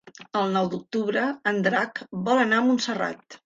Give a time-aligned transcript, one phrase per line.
[0.39, 3.21] El nou d'octubre en Drac vol anar a Montserrat.